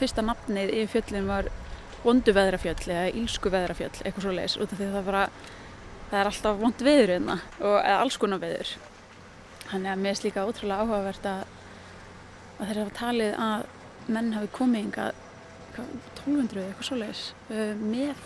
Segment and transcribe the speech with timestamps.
[0.00, 1.48] fyrsta nafnið í fjöllin var
[2.04, 5.24] vondu veðrafjöll eða ílsku veðrafjöll, eitthvað svo leiðis út af því það, bara,
[6.10, 8.74] það er alltaf vond veður hérna eða alls konar veður.
[9.70, 11.42] Þannig að mér er líka ótrúlega áhugavert að,
[12.58, 13.66] að þeir hafa talið að
[14.10, 15.20] menn hafi komið yngar
[15.80, 17.26] 1200 eitthvað svo leiðis
[17.80, 18.24] með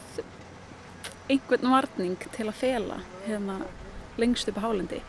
[1.30, 3.58] einhvern varning til að fela hérna
[4.20, 5.00] lengst upp á hálendi.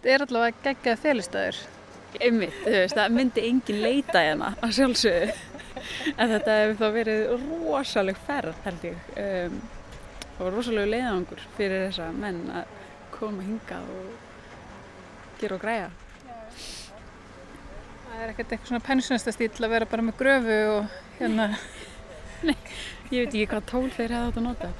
[0.00, 1.60] Þetta er allavega geggjað félistöður
[2.18, 5.34] einmitt, þú veist, það myndi engin leita hérna að sjálfsögðu.
[6.16, 9.06] En þetta hefur þá verið rosaleg ferð held ég.
[9.22, 9.60] Um,
[10.40, 12.76] og rosalega leiðangur fyrir þessa menn að
[13.14, 15.90] koma hinga og gera og græja.
[18.10, 21.50] Það er ekkert eitthvað svona pensionistastýl að vera bara með gröfu og hérna.
[22.48, 22.56] Nei,
[23.12, 24.72] ég veit ekki hvað tól þeir hefði átt að nota.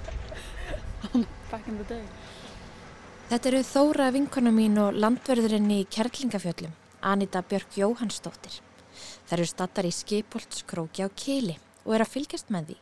[1.51, 2.05] Back in the day.
[3.31, 8.61] Þetta eru Þóra vinkona mín og landverðurinn í Kjerlingafjöllum Anita Björk Jóhannsdóttir.
[9.27, 12.79] Það eru stattar í skipoltskróki á Kili og er að fylgjast með því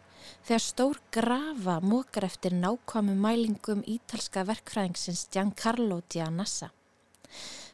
[0.49, 6.73] þegar stór grafa mókar eftir nákvæmu mælingum ítalska verkfræðingsins Giancarlo Giannassa.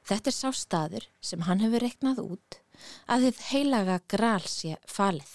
[0.05, 2.61] Þetta er sá staður sem hann hefur reknað út
[3.09, 5.33] að þið heilaga gral sé falið.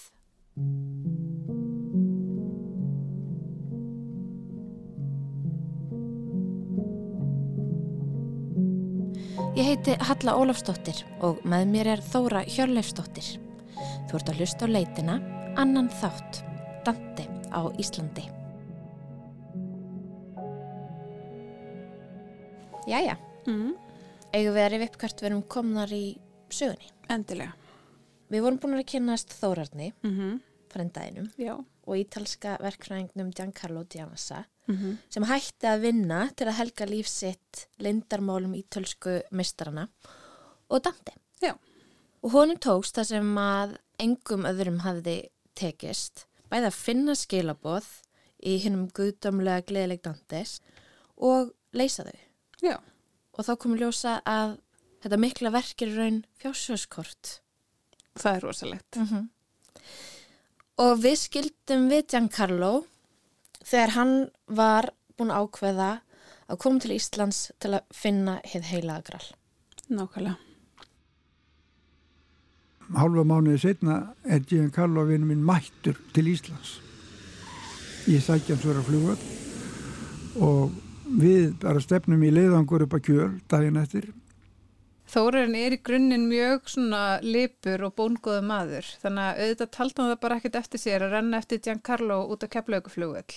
[9.60, 13.26] Ég heiti Halla Ólafsdóttir og með mér er Þóra Hjörleifsdóttir.
[14.08, 15.16] Þú ert að hlusta á leitina,
[15.60, 16.38] annan þátt,
[16.86, 18.24] Dante á Íslandi.
[22.88, 23.74] Jæja, mm.
[24.32, 26.06] eigum við að rifja upp hvert við erum komnar í
[26.48, 26.88] sögunni.
[27.12, 27.52] Endilega
[28.32, 30.40] Við vorum búin að kynast Þórarni, mm -hmm.
[30.72, 31.58] frendaðinum, Já
[31.90, 34.96] og ítalska verkfræðingnum Giancarlo Giannassa mm -hmm.
[35.10, 39.88] sem hætti að vinna til að helga lífsitt lindarmálum ítölsku mistarana
[40.68, 41.12] og Dante.
[41.42, 41.54] Já.
[42.22, 47.86] Og honum tókst það sem að engum öðrum hafði tekist, bæði að finna skilaboð
[48.42, 50.60] í hinnum guðdömlega gleðileg Dantes
[51.16, 52.18] og leysa þau.
[52.62, 52.76] Já.
[53.32, 54.58] Og þá komum ljósa að
[55.02, 57.40] þetta mikla verk er raun fjársjóðskort.
[58.20, 58.96] Það er rosalegt.
[58.96, 59.28] Mm -hmm.
[60.80, 62.70] Og við skildum við Giancarlo
[63.60, 64.14] þegar hann
[64.48, 65.88] var búin að ákveða
[66.50, 69.26] að koma til Íslands til að finna heið heila agral.
[69.90, 70.38] Nákvæmlega.
[72.90, 76.78] Hálfa mánuði setna er Giancarlo vinnu minn mættur til Íslands.
[78.08, 79.28] Ég sækja hans vera flugvöld
[80.40, 80.72] og
[81.20, 84.08] við bara stefnum í leiðangur upp að kjöl daginn eftir.
[85.10, 90.12] Þórarinn er í grunninn mjög svona lipur og bóngóðu maður þannig að auðvitað talta hann
[90.12, 93.34] það bara ekkert eftir sér að renna eftir Giancarlo út á keflauguflugvöld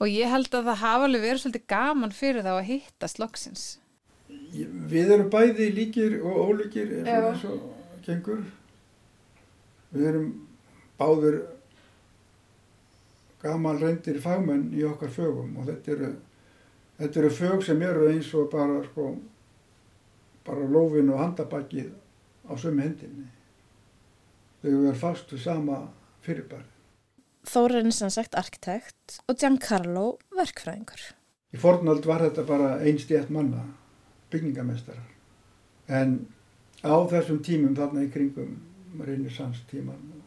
[0.00, 3.64] og ég held að það hafa alveg verið svolítið gaman fyrir þá að hitta slokksins.
[4.90, 7.66] Við erum bæði líkir og ólíkir eins og
[8.06, 8.46] gengur.
[9.92, 10.30] Við erum
[10.96, 11.42] báður
[13.44, 16.10] gaman reyndir fagmenn í okkar fögum og þetta eru,
[17.00, 19.12] þetta eru fög sem eru eins og bara sko
[20.46, 21.92] bara lófin og handabakið
[22.48, 23.28] á sömu hendinni.
[24.60, 25.78] Þau verður fast við sama
[26.24, 26.66] fyrirbæri.
[27.48, 30.06] Þórarinn sem sagt arkitekt og Giancarlo
[30.36, 31.06] verkfræðingur.
[31.50, 33.64] Í fornald var þetta bara einstjætt manna,
[34.30, 35.08] byggingamestarar.
[35.88, 36.28] En
[36.84, 38.58] á þessum tímum þarna í kringum
[39.00, 40.20] reynisans tíman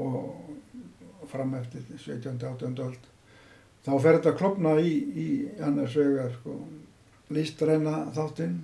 [0.00, 2.38] og fram eftir 17.
[2.40, 2.80] 18.
[2.82, 3.06] öld
[3.86, 5.26] þá fer þetta klopna í, í
[5.62, 6.56] annars vegar sko,
[7.34, 8.58] listræna þáttinn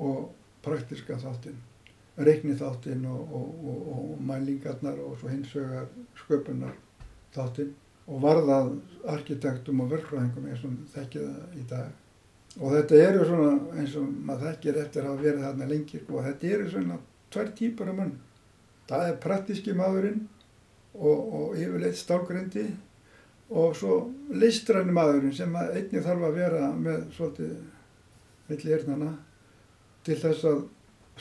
[0.00, 0.32] og
[0.64, 1.56] praktiska þáttinn,
[2.16, 5.88] reikni þáttinn og, og, og, og mælingarnar og svo hins vegar
[6.18, 6.76] sköpunar
[7.34, 8.74] þáttinn og varðað
[9.14, 11.92] arkitektum og verkfræðingum eins og þekkið það í dag.
[12.60, 16.50] Og þetta eru svona eins og maður þekkir eftir að verið þarna lengir og þetta
[16.56, 16.98] eru svona
[17.34, 18.16] tvær típar af mann.
[18.88, 20.26] Það er praktíski maðurinn
[20.94, 22.68] og yfirleitt stálgrendi
[23.50, 23.96] og svo
[24.32, 27.56] listræni maðurinn sem einnig þarf að vera með svolítið
[28.48, 29.10] milli erðnana
[30.04, 30.64] til þess að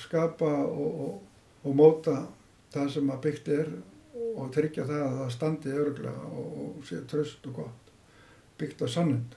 [0.04, 1.14] skapa og, og,
[1.64, 2.18] og móta
[2.74, 3.72] það sem að byggt er
[4.34, 7.92] og tryggja það að það standi öruglega og, og sé tröst og gott
[8.60, 9.36] byggt á sannund.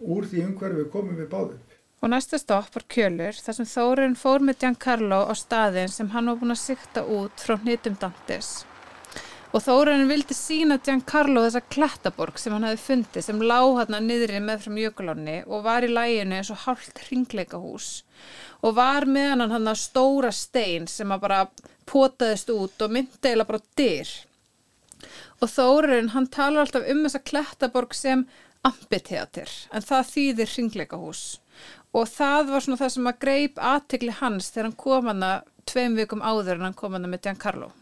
[0.00, 1.60] Úr því umhverfi komum við báðum.
[2.00, 6.32] Og næsta stopp var Kjölur þar sem Þórun fór með Giancarlo á staðin sem hann
[6.32, 8.62] var búin að sikta út frá hnitum Dantes.
[9.50, 14.38] Og Þórun vildi sína Giancarlo þessa klettaborg sem hann hefði fundið sem lág hann niðri
[14.44, 17.88] með frá mjöguláni og var í læginu eins og hálft ringleikahús
[18.62, 21.40] og var með hann hann að stóra stein sem að bara
[21.90, 24.14] potaðist út og myndi eða bara dyr.
[25.42, 28.24] Og Þórun hann talar alltaf um þessa klettaborg sem
[28.62, 31.24] ampiteater en það þýðir ringleikahús
[31.90, 35.36] og það var svona það sem að greip aðtegli hans þegar hann kom hana
[35.66, 37.72] tveim vikum áður en hann kom hana með Giancarlo.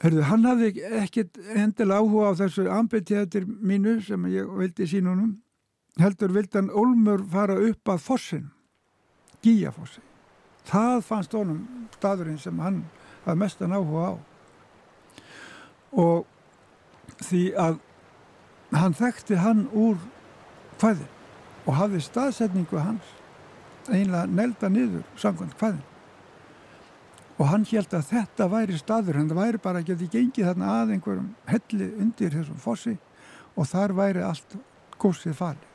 [0.00, 0.70] Herðu, hann hafði
[1.02, 5.34] ekkert endilega áhuga á þessu ambitjæðir mínu sem ég vildi sínunum.
[6.00, 8.46] Heldur vildi hann Olmur fara upp að fossin,
[9.44, 10.00] Gíafossi.
[10.70, 12.82] Það fannst honum staðurinn sem hann
[13.26, 14.12] hafði mestan áhuga á.
[15.92, 17.80] Og því að
[18.72, 20.00] hann þekkti hann úr
[20.80, 21.08] hvaðin
[21.66, 23.16] og hafði staðsetningu hans
[23.90, 25.89] einlega nelda niður samkvæmt hvaðin
[27.40, 30.70] og hann held að þetta væri staður en það væri bara að geti gengið þarna
[30.76, 32.96] að einhverjum helli undir þessum fossi
[33.56, 34.56] og þar væri allt
[35.00, 35.66] gósið farið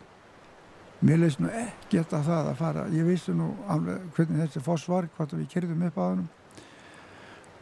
[1.05, 4.87] mér leist nú ekki þetta það að fara ég vissi nú alveg hvernig þessi foss
[4.89, 6.33] var hvort við kyrðum upp á hannum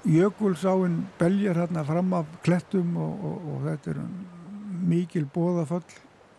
[0.04, 4.02] Jökulsáinn beljar hérna fram af klettum og, og, og þetta er
[4.84, 5.94] mikil bóðaföll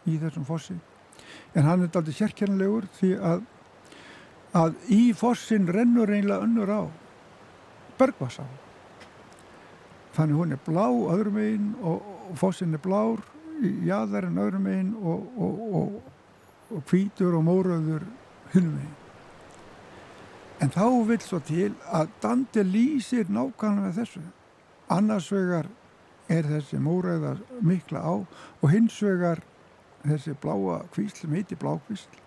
[0.05, 0.77] í þessum fossi.
[1.57, 3.47] En hann er aldrei sérkjörnulegur því að,
[4.61, 6.83] að í fossin rennur einlega önnur á
[7.99, 8.47] bergvassá
[10.15, 13.23] þannig hún er blá öðrum einn og, og fossin er blár
[13.87, 18.07] jáðarinn öðrum einn og hvítur og móröður
[18.53, 18.95] húnum einn
[20.65, 24.23] en þá vil svo til að Dante lýsir nákvæmlega þessu.
[24.93, 25.69] Annars vegar
[26.33, 29.43] er þessi móröða mikla á og hins vegar
[30.05, 32.24] þessi bláa kvísl sem heiti blákvísl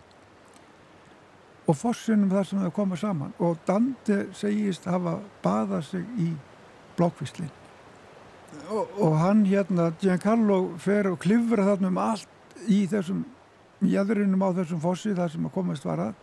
[1.67, 3.33] og fossinum þar sem það koma saman.
[3.43, 6.31] Og Dante segist hafa baðað sig í
[6.97, 7.53] blákvíslinn
[8.69, 13.23] og, og hann hérna Giancarlo fer og klifra þarna um allt í þessum
[13.85, 16.13] jæðurinnum á þessum fossi þar sem að komast var að.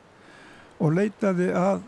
[0.82, 1.85] Og leitaði að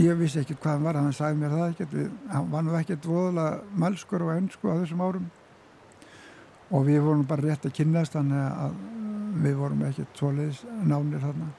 [0.00, 2.76] ég vissi ekkert hvað hann var hann sagði mér það ekkert við, hann var nú
[2.78, 5.28] ekkert voðalega malskur og ennsku á þessum árum.
[6.70, 8.78] Og við vorum bara rétt að kynast þannig að
[9.40, 11.50] við vorum ekkert svoleiðis nánir þarna.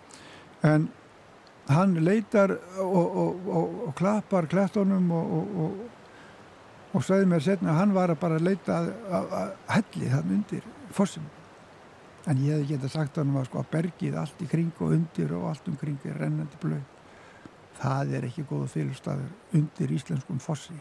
[0.67, 0.87] En
[1.75, 5.11] hann leitar og, og, og, og klappar klættunum
[6.91, 10.33] og sagði mér setna að hann var að bara leita að, að, að helli þann
[10.37, 11.27] undir fossim
[12.29, 15.37] en ég hef þetta sagt hann að sko að bergið allt í kring og undir
[15.37, 16.83] og allt um kring er rennandi blöð
[17.81, 20.75] það er ekki góða fylgstaður undir íslenskum fossi.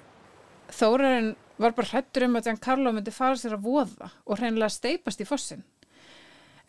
[0.70, 5.22] Þórarinn var bara hrettur um að Giancarlo myndi fara sér að voða og hreinlega steipast
[5.22, 5.64] í fossin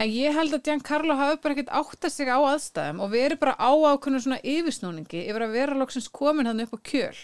[0.02, 3.36] En ég held að Giancarlo hafi bara ekkert átt að sig á aðstæðum og veri
[3.38, 7.20] bara á ákveðinu svona yfirsnúningi yfir að vera loksins komin hann upp á kjöl.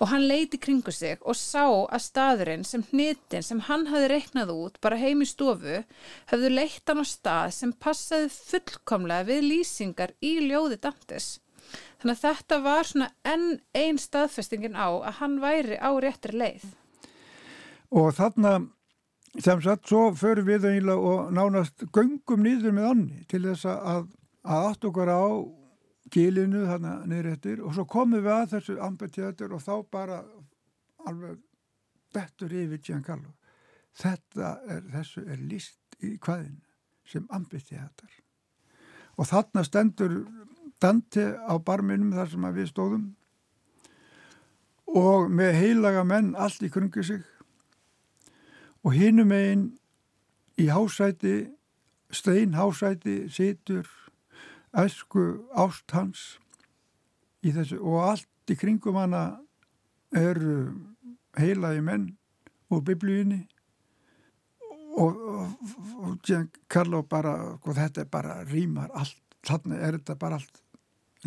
[0.00, 4.54] Og hann leiti kringu sig og sá að staðurinn sem hnitin sem hann hafi reiknað
[4.54, 5.82] út bara heim í stofu
[6.32, 11.28] hafðu leitt hann á stað sem passaði fullkomlega við lýsingar í ljóði Dantes.
[12.00, 13.46] Þannig að þetta var svona enn
[13.76, 16.68] einn staðfestingin á að hann væri á réttri leið.
[17.92, 18.56] Og þarna
[19.36, 24.06] sem sagt, svo förum við eiginlega og nánast göngum nýður með onni til þess að,
[24.42, 25.24] að átt okkar á
[26.12, 30.22] gilinu þarna niður eftir og svo komum við að þessu ambetjátur og þá bara
[31.08, 31.36] alveg
[32.14, 33.34] bettur yfir Giancarlo.
[33.98, 36.64] Þetta er, þessu er list í hvaðinu
[37.08, 38.10] sem ambetjátur.
[39.18, 40.20] Og þarna stendur
[40.78, 43.06] Dante á barminum þar sem við stóðum
[44.98, 47.24] og með heilaga menn allt í krungu sig
[48.88, 49.64] og hinum einn
[50.56, 51.50] í hásæti,
[52.08, 53.84] stein hásæti, situr
[54.72, 56.38] æsku ást hans
[57.44, 57.82] þessu.
[57.84, 59.42] Og allt í kringum hana
[60.16, 60.72] eru
[61.36, 62.08] heilagi menn
[62.72, 63.42] úr biblíunni.
[64.98, 65.52] Og, og,
[66.08, 66.32] og
[66.66, 70.64] Karlo bara, og sko, þetta er bara rýmar allt, þannig er þetta bara allt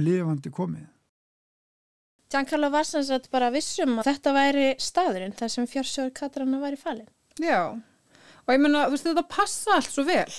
[0.01, 0.89] lifandi komið.
[2.31, 6.79] Giancarlo var sem sagt bara vissum að þetta væri staðurinn þar sem fjársjóður Katrana væri
[6.79, 7.79] falinn Já,
[8.43, 10.31] og ég menna, þú veist, þetta passa allt svo vel.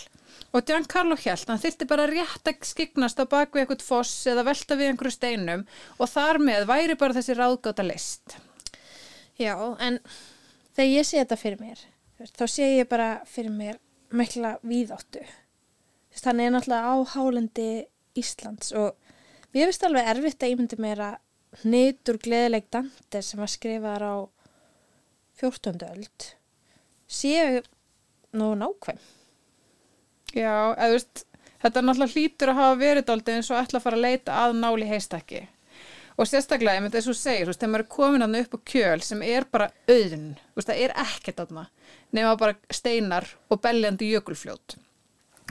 [0.53, 4.77] Og Giancarlo held, hann þyrti bara rétt að skiknast á bakvið eitthvað foss eða velta
[4.77, 5.63] við einhverju steinum
[5.97, 8.37] og þar með væri bara þessi ráðgáta list.
[9.41, 9.97] Já, en
[10.77, 11.81] þegar ég sé þetta fyrir mér,
[12.37, 13.81] þá sé ég bara fyrir mér
[14.13, 15.25] mikla víðáttu.
[16.13, 17.71] Þannig er náttúrulega á hálendi
[18.21, 18.93] Íslands og
[19.57, 24.17] mér finnst alveg erfitt að ímyndi mér að nýtur gleðileg Dante sem var skrifaðar á
[25.41, 25.81] 14.
[25.89, 26.29] öld
[27.13, 27.63] séu
[28.39, 29.01] nú nákvæm.
[30.33, 31.25] Já, eða veist,
[31.63, 34.39] þetta er náttúrulega hlítur að hafa verið aldrei eins og ætla að fara að leita
[34.45, 35.43] að náli heistakki.
[36.21, 38.57] Og sérstaklega, ég myndi þess að segja, þú veist, þegar maður er komin að upp
[38.57, 41.67] á kjöl sem er bara auðn, þú veist, það er ekkert aðna,
[42.13, 44.77] nema bara steinar og belljandi jökulfljót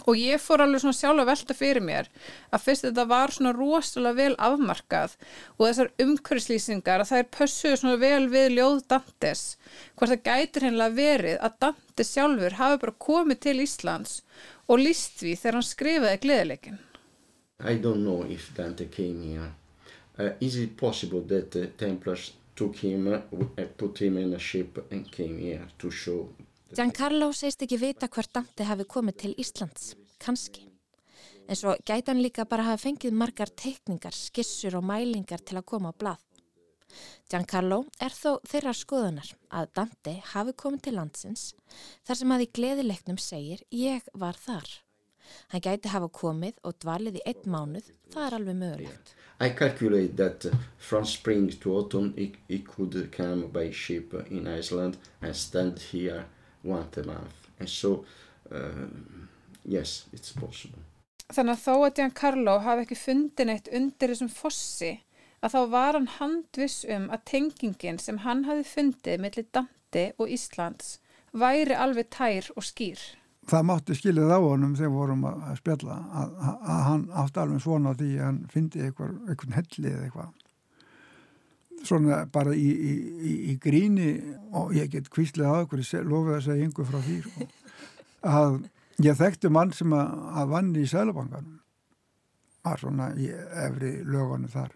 [0.06, 2.10] og ég fór alveg svona sjálf að velta fyrir mér
[2.50, 5.16] að fyrst þetta var svona rosalega vel afmarkað
[5.58, 9.46] og þessar umhverfislýsingar að það er pössuð svona vel við ljóð Dantes
[9.96, 14.20] hvort það gætir hennilega verið að Dantes sjálfur hafi bara komið til Íslands
[14.68, 16.84] og líst við þegar hann skrifaði gleðileikin
[17.62, 19.52] I don't know if Dante came here
[20.18, 23.20] uh, is it possible that uh, Templars took him, uh,
[23.78, 26.30] put him in a ship and came here to show.
[26.72, 29.90] Giancarlo segist ekki vita hvert Dante hafi komið til Íslands,
[30.24, 30.70] kannski.
[31.44, 35.68] En svo gæti hann líka bara hafa fengið margar teikningar, skissur og mælingar til að
[35.68, 36.24] koma á blað.
[37.28, 41.46] Giancarlo er þó þeirra skoðunar að Dante hafi komið til landsins
[42.08, 44.72] þar sem að í gleðileiknum segir ég var þar.
[45.52, 49.16] Hann gæti hafa komið og dvalið í einn mánuð, það er alveg mögulegt.
[49.44, 54.48] I calculate that uh, from spring to autumn he, he could come by ship in
[54.48, 56.28] Iceland and stand here
[56.64, 57.50] once a month.
[57.60, 58.06] And so,
[58.52, 58.88] uh,
[59.66, 60.82] yes, it's possible.
[61.32, 64.92] Þannig að þó að Giancarlo hafi ekki fundin eitt undir þessum fossi
[65.42, 70.30] að þá var hann handvis um að tengingin sem hann hafi fundið millir Dante og
[70.30, 70.98] Íslands
[71.32, 73.00] væri alveg tær og skýr.
[73.50, 77.96] Það mátti skilið á honum þegar vorum að spjalla að, að hann átti alveg svona
[77.98, 80.36] því að hann fyndi einhver, einhvern helli eða eitthvað.
[81.82, 84.12] Svona bara í, í, í, gríni
[84.58, 87.48] og ég get kvíslið á einhverju, lofið að segja einhver frá því sko,
[88.30, 88.60] að
[89.02, 91.58] ég þekkti mann sem að, að vann í Sælabankanum
[92.62, 94.76] var svona í efri lögunum þar.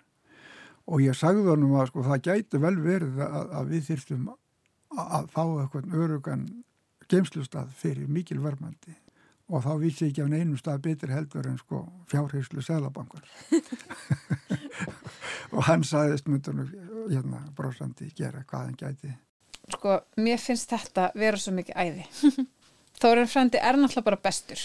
[0.89, 4.39] Og ég sagði honum að sko það gæti vel verið að, að við þyrstum að,
[5.05, 6.45] að fá eitthvað örugan
[7.09, 8.97] geimslustad fyrir mikil vermandi
[9.51, 13.25] og þá vísi ekki af einum stað betur heldur en sko fjárheyslu Sælabankar
[15.55, 16.71] og hann saðist myndunum
[17.11, 19.11] hérna brósandi gera hvað hann gæti.
[19.75, 22.05] Sko, mér finnst þetta vera svo mikið æði.
[23.01, 24.61] Þóren frendi er náttúrulega bara bestur.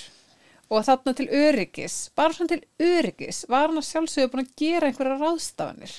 [0.70, 4.90] Og þarna til öryggis bara svona til öryggis var hann að sjálfsögja búin að gera
[4.90, 5.94] einhverja ráðstafanir?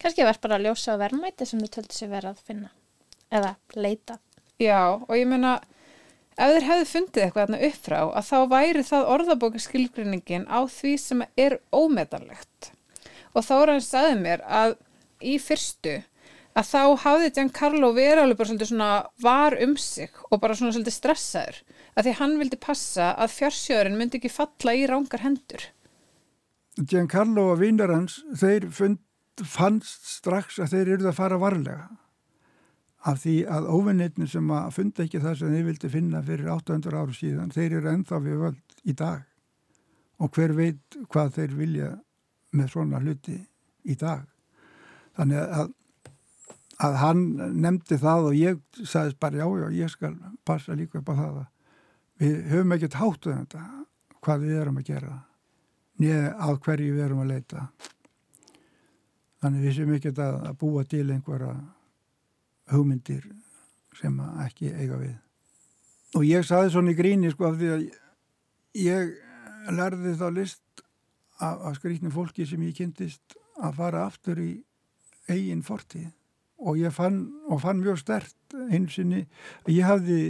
[0.00, 2.72] Kannski verð bara að ljósa á verðmæti sem þau töldu sér verið að finna.
[3.30, 4.16] Eða leita.
[4.60, 5.60] Já, og ég meina
[6.40, 10.92] ef þeir hefðu fundið eitthvað þarna upp frá að þá væri það orðabókaskilgreiningin á því
[11.00, 12.70] sem er ómetanlegt
[13.34, 14.76] og þá er hann sagði mér að
[15.20, 15.98] í fyrstu
[16.58, 18.90] að þá hafði Giancarlo verið alveg bara svolítið svona
[19.22, 21.60] var um sig og bara svona svolítið stressaður
[21.94, 25.68] að því hann vildi passa að fjársjöðurinn myndi ekki falla í rángar hendur.
[26.80, 29.00] Giancarlo og vinnur hans þeir fund,
[29.40, 31.88] fannst strax að þeir eruð að fara varlega
[33.08, 36.98] af því að óvinnitni sem að funda ekki það sem þeir vildi finna fyrir 800
[37.00, 39.22] áru síðan, þeir eru ennþá við völd í dag
[40.20, 41.90] og hver veit hvað þeir vilja
[42.56, 43.38] með svona hluti
[43.88, 44.26] í dag.
[45.16, 45.72] Þannig að,
[46.84, 47.22] að hann
[47.62, 50.12] nefndi það og ég sagðist bara já, já, ég skal
[50.44, 51.48] passa líka upp á það að
[52.20, 53.64] við höfum ekkert háttuð um þetta
[54.20, 55.16] hvað við erum að gera
[56.00, 57.66] niður að hverju við erum að leita.
[59.40, 61.54] Þannig við sem ekkert að búa til einhverja
[62.70, 63.26] hugmyndir
[63.98, 65.16] sem ekki eiga við.
[66.18, 67.84] Og ég saði svona í gríni sko af því að
[68.80, 69.12] ég
[69.76, 70.84] lærði þá list
[71.40, 74.52] af, skrítni fólki sem ég kynntist að fara aftur í
[75.30, 76.10] eigin fortíð.
[76.60, 79.24] Og ég fann, og fann mjög stert einsinni
[79.64, 80.22] að ég hafði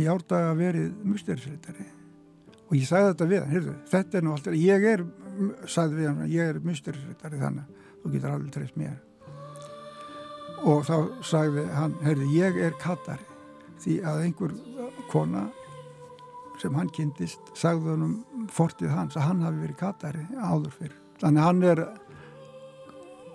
[0.00, 1.86] í árdaga verið musterisleitari
[2.72, 5.02] og ég sagði þetta við hann, heyrðu, þetta er nú alltaf, ég er,
[5.68, 8.94] sagði við hann, ég er musterisleitari þannig þú getur alveg treyst mér
[10.62, 13.26] og þá sagði hann, heyrðu, ég er kattari
[13.82, 14.54] því að einhver
[15.10, 15.48] kona
[16.62, 20.98] sem hann kynntist sagði hann um fortið hans að hann hafi verið kattari áður fyrir
[21.22, 21.82] þannig hann er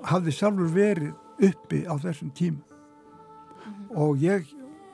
[0.07, 3.97] hafði sjálfur verið uppi á þessum tíma mm -hmm.
[4.03, 4.47] og ég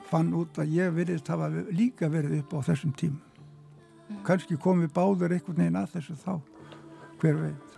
[0.09, 4.23] fann út að ég veriðst hafa líka verið upp á þessum tíma mm -hmm.
[4.23, 6.41] kannski komi báður einhvern veginn að þessu þá
[7.19, 7.72] hver veit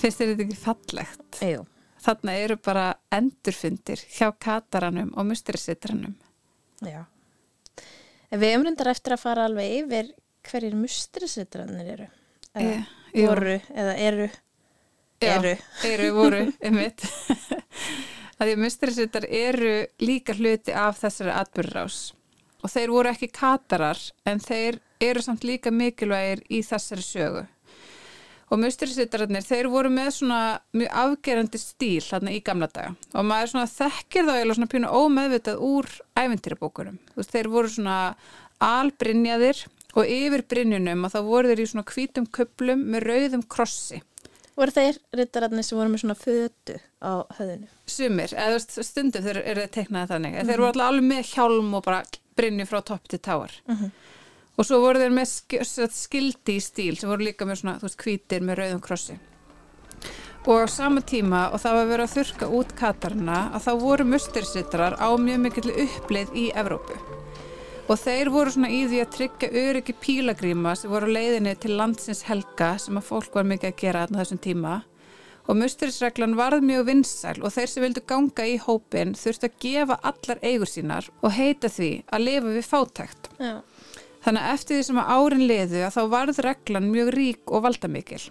[0.00, 1.38] Finnst þér þetta ekki fallegt?
[1.44, 1.64] Jú.
[2.00, 6.14] Þarna eru bara endurfundir hjá kataranum og musterisitranum.
[6.80, 7.02] Já.
[8.30, 10.08] En við umrundar eftir að fara alveg yfir
[10.48, 12.06] hverjir musterisitranir eru.
[12.56, 14.30] Eða e, voru, eða eru.
[15.20, 15.52] Já, eru.
[15.90, 17.04] Eru, voru, einmitt.
[18.38, 22.00] að því að musterisitrar eru líka hluti af þessari atbyrðrás.
[22.64, 27.44] Og þeir voru ekki katarar en þeir eru samt líka mikilvægir í þessari sögu
[28.50, 30.42] og musturisittararnir, þeir voru með svona
[30.74, 34.92] mjög afgerandi stíl hérna í gamla daga og maður svona þekkir þá eða svona pínu
[35.00, 37.98] ómeðvitað úr æventýrabókunum, þú veist, þeir voru svona
[38.60, 39.64] albrinjaðir
[39.94, 44.02] og yfir brinjunum og þá voru þeir í svona hvítum köplum með rauðum krossi
[44.60, 47.68] voru þeir rittararnir sem voru með svona fötu á höðinu?
[47.88, 50.50] Sumir, eða stundum þeir eru teiknaði þannig, mm -hmm.
[50.50, 52.02] þeir voru alltaf alveg með hjálm og bara
[52.36, 53.90] brinju frá topp til táar mm -hmm.
[54.58, 55.30] Og svo voru þeir með
[55.94, 59.16] skildi í stíl sem voru líka með svona, þú veist, hvítir með rauðum krossi.
[60.48, 64.06] Og á sama tíma, og það var verið að þurka út katarna, að þá voru
[64.08, 66.96] mustersitrar á mjög mikill uppleið í Evrópu.
[67.90, 72.22] Og þeir voru svona í því að tryggja öryggi pílagríma sem voru leiðinni til landsins
[72.28, 74.74] helga sem að fólk var mikið að gera þarna þessum tíma.
[75.50, 79.96] og musterisreglan varð mjög vinsæl og þeir sem vildu ganga í hópin þurftu að gefa
[80.06, 83.30] allar eigur sínar og heita því að lifa við fátækt.
[83.40, 83.54] Já.
[84.20, 87.64] Þannig að eftir því sem að árin liðu að þá varð reglan mjög rík og
[87.66, 88.22] valdamikil.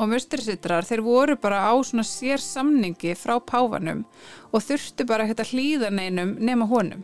[0.00, 4.04] Og musterisitrar þeir voru bara á svona sér samningi frá páfanum
[4.50, 7.02] og þurftu bara að hlýða neinum nema honum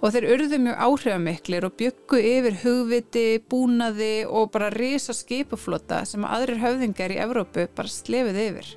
[0.00, 6.24] og þeir urðu mjög áhrifamiklir og byggu yfir hugviti, búnaði og bara risa skipuflota sem
[6.24, 8.70] aðrir höfðingar í Evrópu bara slefið yfir.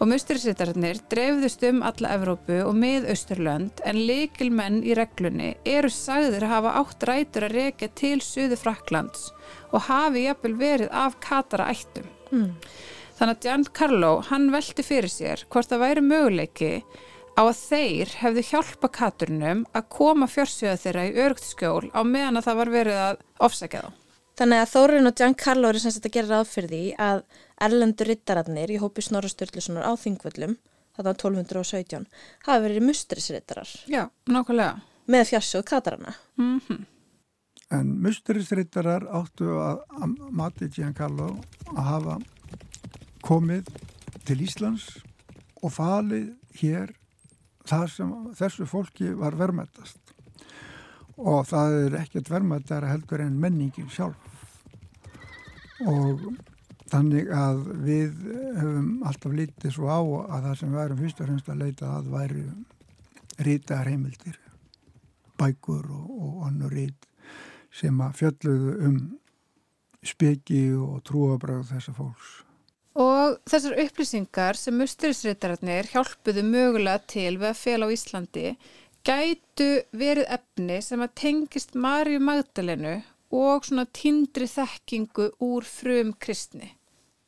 [0.00, 6.46] Og musturisittarnir dreifðust um alla Evrópu og með Östurlönd en leikilmenn í reglunni eru sagðir
[6.46, 9.28] að hafa átt rætur að reyka til Suðu Fraklands
[9.74, 12.08] og hafi jafnvel verið af Katara ættum.
[12.32, 12.54] Mm.
[13.20, 16.72] Þannig að Giancarlo, hann velti fyrir sér hvort það væri möguleiki
[17.36, 22.40] á að þeir hefðu hjálpa katurnum að koma fjörsjöða þeirra í örgt skjól á meðan
[22.40, 23.90] að það var verið að ofsækja þá.
[24.40, 27.18] Þannig að Þórin og Giancarlo eru sem sagt að gera ráð fyrir því að
[27.60, 30.56] erlendur rittararnir í hópi Snorra Sturlusonar á Þingvöllum,
[30.96, 32.06] þetta var 1217,
[32.46, 34.80] hafa verið mustrisrittarar Já, nákvæmlega.
[35.10, 36.16] með fjörsjóð katarana.
[36.40, 36.86] Mm
[37.70, 41.28] En musterisrittarar áttu að, að mati Giancarlo
[41.70, 42.16] að hafa
[43.22, 43.68] komið
[44.26, 44.88] til Íslands
[45.62, 46.90] og falið hér
[47.70, 50.00] það sem þessu fólki var verðmættast
[51.20, 54.18] og það er ekkert verðmættara heldur en menningin sjálf
[55.86, 56.26] og
[56.90, 58.18] þannig að við
[58.58, 61.94] höfum alltaf lítið svo á að það sem við erum fyrst og fremst að leita
[61.96, 62.44] að væri
[63.46, 64.36] rítar heimildir
[65.40, 67.08] bækur og, og annur rít
[67.72, 69.00] sem að fjölluðu um
[70.04, 72.38] speki og trúabröð þessa fólks
[73.00, 78.46] Og þessar upplýsingar sem musturisritararnir hjálpuðu mögulega til við að fela á Íslandi
[79.06, 82.98] gætu verið efni sem að tengist Marju Magdalenu
[83.30, 86.74] og svona tindri þekkingu úr frum kristni.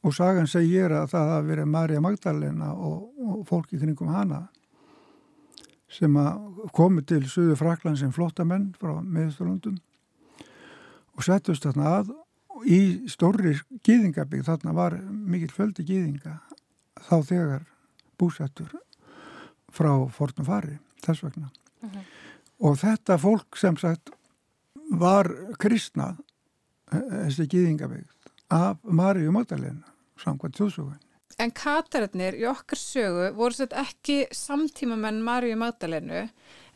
[0.02, 4.48] Og sagan segir að það hafi verið Marja Magdalena og, og fólki kringum hana
[5.92, 9.76] sem að komu til Suðu Frakland sem flottamenn frá meðsturlundum
[11.12, 12.12] og settust þarna að
[12.68, 16.38] í stórri gýðingabík þarna var mikil fjöldi gýðinga
[17.02, 17.68] þá þegar
[18.20, 18.72] búsettur
[19.72, 21.50] frá fornum fari þess vegna.
[22.62, 24.12] Og þetta fólk sem sagt
[24.92, 25.28] var
[25.60, 26.20] kristnað
[26.92, 31.00] þessi gýðingabík af Maríu Magdalena samkvæmt þjóðsögun
[31.40, 36.26] En katararnir í okkar sögu voru sett ekki samtímamenn Maríu Magdalenu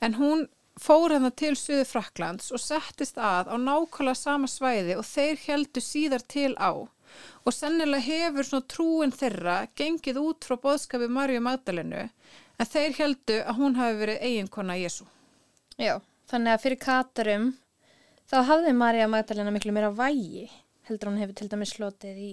[0.01, 0.47] en hún
[0.81, 5.83] fór hann til Suðu Fraklands og settist að á nákvæmlega sama svæði og þeir heldu
[5.85, 12.09] síðar til á og sennilega hefur svona trúin þeirra gengið út frá boðskapi Maríu Magdalenu
[12.57, 15.07] en þeir heldu að hún hafi verið eiginkona Jésu.
[15.77, 17.49] Já, þannig að fyrir katarum
[18.31, 20.49] þá hafði Marja Magdalena miklu meira vægi
[20.89, 22.33] heldur hún hefur til dæmis slotið í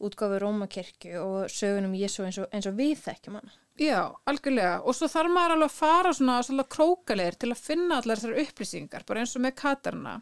[0.00, 3.52] útgáfu Rómakirkju og sögunum Jésu eins og, eins og við þekkjum hann.
[3.80, 4.82] Já, algjörlega.
[4.84, 8.42] Og svo þarf maður alveg að fara svona, svona krókaleir til að finna allar þessar
[8.42, 10.18] upplýsingar bara eins og með katarna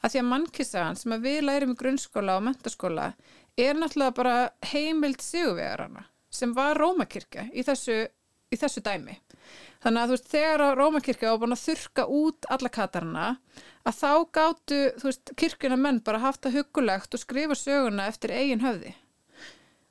[0.00, 3.12] að því að mannkissagan sem að við lærim í grunnskóla og mentaskóla
[3.54, 4.34] er náttúrulega bara
[4.72, 6.02] heimild sigurvegarana
[6.34, 8.00] sem var Rómakirkja í þessu,
[8.50, 9.20] í þessu dæmi.
[9.84, 13.32] Þannig að þú veist þegar Rómakirkja var búin að þurka út alla katarna
[13.86, 18.34] að þá gáttu þú veist kirkjuna menn bara haft að hugulegt og skrifa söguna eftir
[18.34, 18.96] eigin höfði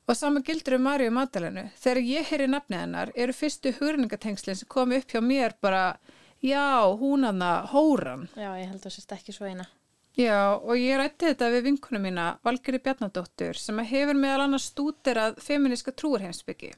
[0.06, 1.64] Og saman gildur um Maríu Magdalenu.
[1.82, 5.96] Þegar ég heyri nafnið hennar eru fyrstu hugringatengslinn sem komi upp hjá mér bara,
[6.38, 8.28] já, hún hana, hóran.
[8.38, 9.66] Já, ég held að það sést ekki svo eina.
[10.14, 15.42] Já, og ég rætti þetta við vinkunum mína, Valgeri Bjarnadóttur, sem hefur meðal annars stúderað
[15.42, 16.70] feministka trúarheimsbyggi.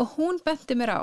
[0.00, 1.02] Og hún benti mér á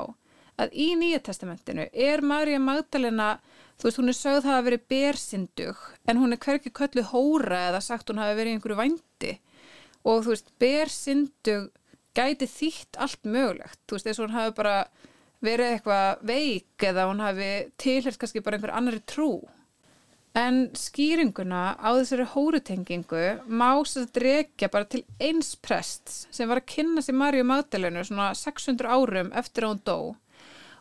[0.58, 3.36] að í Nýja testamentinu er Maríu Magdalena,
[3.78, 7.86] þú veist, hún er sögð hafa verið bersindug, en hún er hverki köllu hóra eða
[7.92, 9.36] sagt hún hafa verið einhverju vændi
[10.04, 11.70] og þú veist, bersindug
[12.14, 13.80] gæti þýtt allt mögulegt.
[13.88, 14.76] Þú veist, eins og hún hafi bara
[15.44, 19.30] verið eitthvað veik eða hún hafi tilhert kannski bara einhver annari trú.
[20.34, 26.58] En skýringuna á þessari hórutengingu má sér að drekja bara til eins prest sem var
[26.62, 29.98] að kynna sér Marju Magdalenu svona 600 árum eftir að hún dó.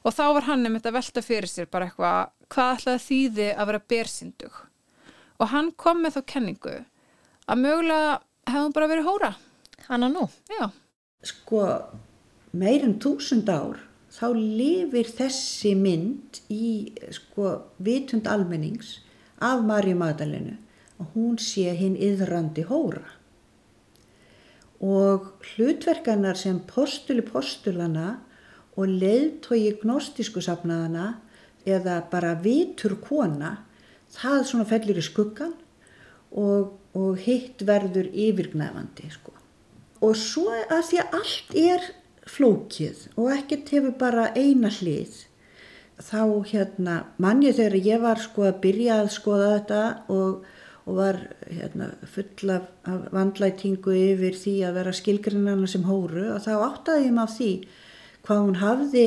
[0.04, 3.70] Og þá var hann þetta að velta fyrir sér bara eitthvað hvað ætlaði þýði að
[3.70, 4.62] vera bersindug
[5.40, 6.76] og hann kom með þá kenningu
[7.50, 8.12] að mögulega
[8.50, 9.32] hefðum bara verið hóra.
[9.88, 10.28] Hanna nú?
[10.52, 10.70] Já.
[11.24, 11.64] Sko,
[12.52, 13.80] meirum túsund ár,
[14.12, 19.00] þá lifir þessi mynd í, sko, vitund almennings
[19.44, 20.58] af Marju Magdalenu
[21.02, 23.04] og hún sé hinn yðrandi hóra.
[24.84, 28.20] Og hlutverkanar sem postuli postulana
[28.76, 31.18] og leiðtogi gnostísku safnaðana
[31.66, 33.58] eða bara vitur kona,
[34.14, 35.54] það svona fellir í skuggan
[36.32, 39.34] og, og hitt verður yfirgnæfandi sko.
[40.04, 41.86] og svo að því að allt er
[42.30, 45.24] flókið og ekkert hefur bara eina hlið
[46.04, 49.82] þá hérna mann ég þegar ég var sko að byrja að skoða þetta
[50.14, 50.46] og,
[50.86, 56.42] og var hérna full af, af vandlætingu yfir því að vera skilgrinnana sem hóru og
[56.46, 57.52] þá áttaði ég maður því
[58.24, 59.06] hvað hún hafði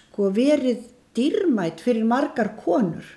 [0.00, 0.84] sko verið
[1.18, 3.16] dýrmætt fyrir margar konur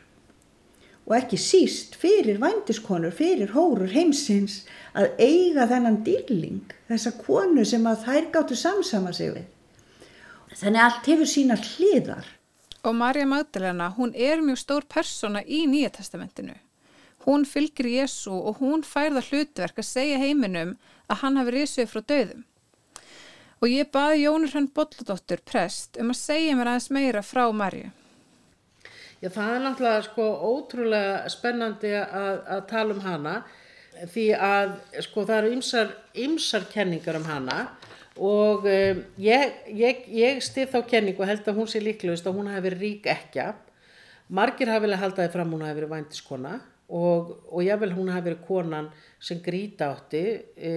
[1.06, 4.62] og ekki síst fyrir vændiskonur, fyrir hórur heimsins
[4.96, 9.50] að eiga þennan dýrling, þessa konu sem að þær gáttu samsama sig við.
[10.54, 12.28] Þannig allt hefur sína hliðar.
[12.84, 16.56] Og Marja Magdalena, hún er mjög stór persóna í Nýja testamentinu.
[17.24, 20.76] Hún fylgir Jésu og hún færða hlutverk að segja heiminum
[21.08, 22.44] að hann hafi risið frá döðum.
[23.64, 27.94] Og ég baði Jónur Hrönn Bolladóttur prest um að segja mér aðeins meira frá Marju.
[29.24, 33.36] Já, það er náttúrulega sko ótrúlega spennandi að, að tala um hana
[34.12, 34.74] því að
[35.06, 35.94] sko það eru ymsar,
[36.26, 37.60] ymsar kenningar um hana
[38.20, 42.36] og um, ég, ég, ég stið þá kenningu og held að hún sé líklegust að
[42.36, 43.48] hún hafi verið rík ekja.
[44.28, 46.54] Margir hafi vel haldaði fram hún hafi verið vændiskona
[46.92, 48.92] og, og jável hún hafi verið konan
[49.24, 50.26] sem gríta átti
[50.58, 50.74] e,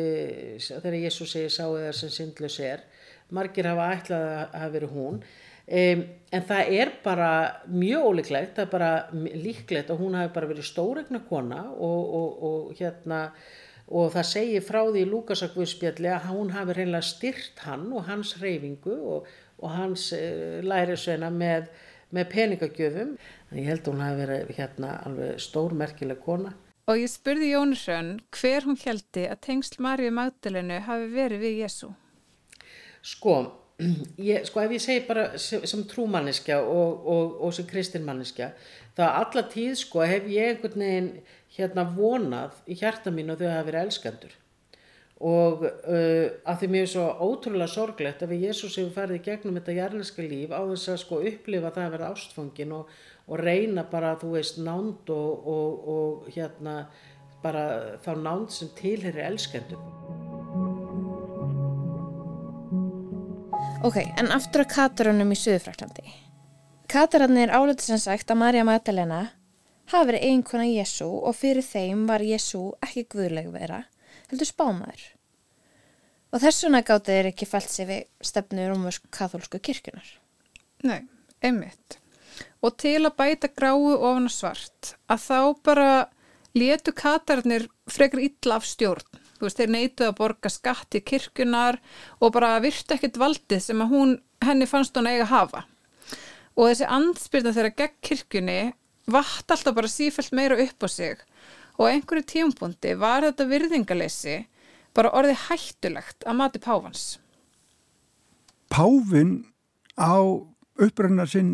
[0.62, 2.86] þegar Jésús segi sáu þar sem syndlus er.
[3.34, 5.20] Margir hafa ætlað að hafi verið hún.
[5.66, 7.28] Um, en það er bara
[7.66, 8.90] mjög ólíklegt, það er bara
[9.34, 13.22] líklegt að hún hafi bara verið stóregna kona og, og, og hérna
[13.86, 18.36] og það segir frá því í Lúkasakvöðspjalli að hún hafi reynilega styrt hann og hans
[18.42, 19.26] reyfingu og,
[19.58, 21.68] og hans uh, lærisveina með,
[22.14, 23.12] með peningagjöfum.
[23.50, 26.54] En ég held að hún hafi verið hérna alveg stórmerkileg kona.
[26.86, 31.88] Og ég spurði Jónisrönn hver hún heldi að tengsl Marju Magdalenu hafi verið við Jésu
[33.02, 33.40] Sko
[33.78, 38.50] ég, sko ef ég segi bara sem, trúmanniska og, og, og sem kristinmanniska
[38.96, 41.12] þá alla tíð sko hef ég einhvern veginn
[41.56, 44.36] hérna vonað í hjarta mín og þau hafa verið elskandur
[45.26, 49.24] og uh, að því mér er svo ótrúlega sorglegt að við Jésús hefur farið í
[49.28, 52.94] gegnum þetta jarneska líf á þess að sko upplifa það að vera ástfangin og,
[53.28, 56.78] og reyna bara þú veist nánd og hérna
[57.44, 57.66] bara
[58.04, 60.25] þá nánd sem tilherir elskandum
[63.86, 66.02] Ok, en aftur að Katarunum í Suðufraklandi.
[66.90, 69.18] Katarannir áleti sem sagt að Marja Magdalena
[69.92, 73.84] hafi verið einkona Jésu og fyrir þeim var Jésu ekki guðleg vera,
[74.32, 75.04] heldur spámaður.
[76.34, 80.08] Og þessuna gáti þeir ekki fælt sig við stefnu rómursk katholsku kirkunar.
[80.82, 81.04] Nei,
[81.38, 82.00] einmitt.
[82.66, 85.88] Og til að bæta gráu ofan svart, að þá bara
[86.58, 91.80] letu Katarannir frekar illa af stjórn veist, þeir neituð að borga skatt í kirkunar
[92.20, 95.62] og bara virt ekkert valdið sem að hún, henni fannst hún eiga að hafa.
[96.56, 98.60] Og þessi andspyrna þeirra gegn kirkunni
[99.12, 101.20] vatt alltaf bara sífælt meira upp á sig
[101.76, 104.36] og einhverju tímpundi var þetta virðingalessi
[104.96, 107.04] bara orðið hættulegt að mati Pávans.
[108.72, 109.44] Pávin
[110.00, 110.16] á
[110.80, 111.52] uppbrunna sinn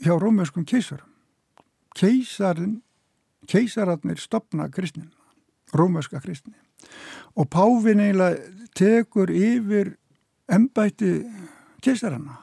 [0.00, 1.10] hjá rómöskum keisarum.
[1.94, 2.80] Keisarin,
[3.46, 5.12] keisararnir stopna kristnina,
[5.72, 6.56] rómöska kristni
[7.34, 8.38] og Pávin eiginlega
[8.74, 9.94] tekur yfir
[10.50, 11.12] ennbætti
[11.82, 12.40] keisaranna.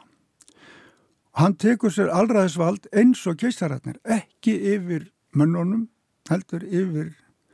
[1.39, 5.87] Hann tekur sér allraðisvald eins og keisararnir, ekki yfir mönnunum,
[6.29, 7.13] heldur yfir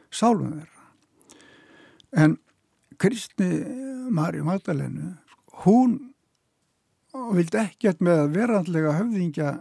[0.09, 0.83] sálum þeirra.
[2.17, 2.37] En
[2.97, 3.47] Kristi
[4.09, 5.13] Marju Magdalenu,
[5.63, 5.99] hún
[7.37, 9.53] vildi ekkert með að verandlega höfðingja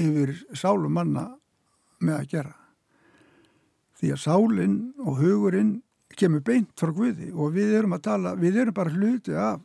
[0.00, 1.26] yfir sálum manna
[2.00, 2.54] með að gera.
[4.00, 5.74] Því að sálinn og hugurinn
[6.18, 9.60] kemur beint frá Guði og við erum að tala, við erum bara hluti af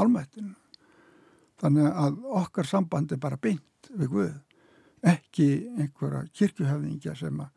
[0.00, 0.54] almættinu.
[1.60, 4.36] Þannig að okkar samband er bara beint við Guð,
[5.02, 7.56] ekki einhverja kirkjuhafðingja sem að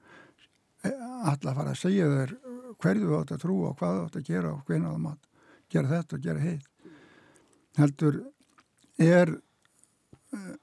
[0.84, 2.36] alla fara að segja þeir
[2.84, 5.28] hverju þú átt að trúa og hvað þú átt að gera og hvernig þú átt
[5.28, 6.66] að gera þetta og gera heit.
[7.80, 8.20] Heldur
[9.02, 9.34] er
[10.34, 10.56] uh,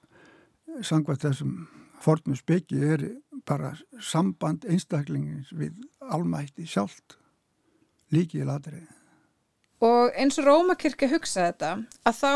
[0.87, 1.55] sangvað þessum
[2.01, 3.07] fornum spekki er
[3.49, 3.73] bara
[4.05, 7.20] samband einstaklingins við almætti sjálft
[8.15, 8.89] líkið ladrið.
[9.87, 11.71] Og eins og Rómakirkja hugsaði þetta
[12.09, 12.35] að þá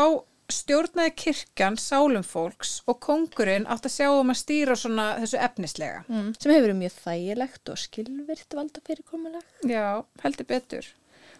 [0.51, 6.03] stjórnaði kirkjan sálum fólks og kongurinn átt að sjá um að stýra svona þessu efnislega.
[6.09, 6.27] Mm.
[6.37, 9.45] Sem hefur verið mjög þægilegt og skilvirt valda fyrirkomulega.
[9.69, 9.87] Já,
[10.21, 10.91] heldur betur.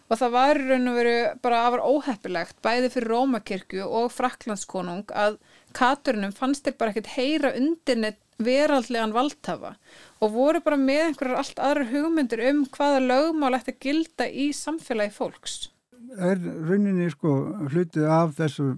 [0.05, 5.39] Og það var raun og veru bara afar óheppilegt bæði fyrir Rómakirkju og Fraklandskonung að
[5.77, 9.75] katurinnum fannst þeir bara ekkert heyra undirnett veraldlegan valdhafa
[10.23, 14.49] og voru bara með einhverjar allt aðra hugmyndir um hvaða lögmál ætti að gilda í
[14.55, 15.69] samfélagi fólks.
[16.15, 17.35] Er rauninni sko
[17.71, 18.73] hlutið af þessu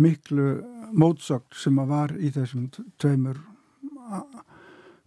[0.00, 0.48] miklu
[0.92, 2.68] mótsökt sem að var í þessum
[3.00, 3.40] tveimur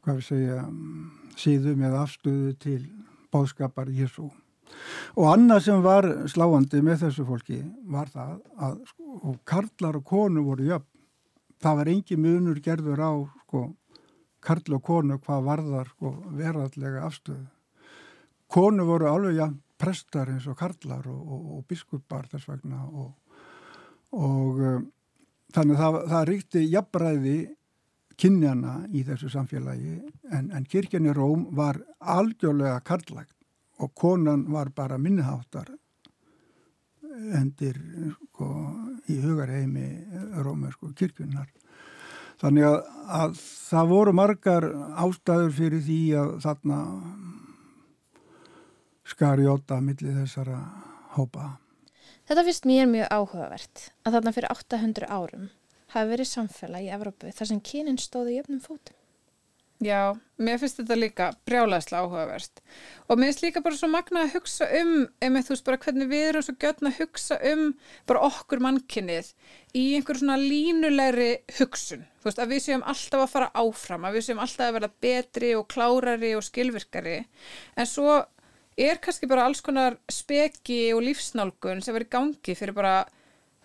[0.05, 0.63] hvað við segja
[1.39, 2.81] síðum eða afstöðu til
[3.33, 4.29] bóðskapar Jésu
[5.15, 8.35] Og annað sem var sláandi með þessu fólki var það
[8.67, 10.91] að sko, karlar og konu voru jöfn.
[11.65, 13.59] Það var engi munur gerður á sko,
[14.45, 17.47] karl og konu hvað varðar sko, verallega afstöðu.
[18.53, 19.47] Konu voru alveg ja,
[19.81, 23.39] prestar eins og karlar og, og, og biskupar þess vegna og,
[24.13, 24.85] og um,
[25.57, 27.37] þannig það, það ríkti jafnræði
[28.21, 29.97] kynjana í þessu samfélagi
[30.37, 33.33] en, en kirkjan í Róm var algjörlega karlægt
[33.81, 35.73] og konan var bara minniháttar
[37.39, 37.79] endir
[38.13, 38.47] sko,
[39.11, 39.87] í hugarheimi
[40.45, 41.49] rómersku kirkjunnar.
[42.41, 42.79] Þannig að,
[43.19, 44.67] að það voru margar
[44.99, 46.79] ástæður fyrir því að þarna
[49.05, 50.59] skarjóta millir þessara
[51.15, 51.55] hópa.
[52.25, 55.49] Þetta finnst mér mjög áhugavert að þarna fyrir 800 árum
[55.93, 58.94] hafi verið samfélag í Evrópu þar sem kynin stóði jöfnum fótum.
[59.83, 62.61] Já, mér finnst þetta líka brjálæðslega áhugavert.
[63.11, 66.07] Og mér finnst líka bara svo magna að hugsa um, einmitt þú veist bara hvernig
[66.13, 67.65] við erum svo götna að hugsa um
[68.07, 69.33] bara okkur mannkynnið
[69.75, 74.15] í einhver svona línulegri hugsun, þú veist að við séum alltaf að fara áfram, að
[74.15, 77.17] við séum alltaf að vera betri og klárari og skilvirkari.
[77.75, 78.21] En svo
[78.79, 83.01] er kannski bara alls konar speki og lífsnálgun sem verið gangi fyrir bara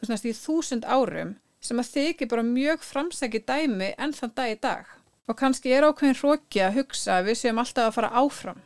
[0.03, 4.55] þú veist í þúsund árum sem að þykir bara mjög framsæki dæmi enn þann dag
[4.55, 4.97] í dag
[5.31, 8.63] og kannski er ákveðin hróki að hugsa að við séum alltaf að fara áfram.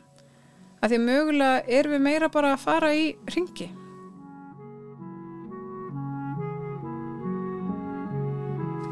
[0.81, 3.69] Að því mögulega er við meira bara að fara í ringi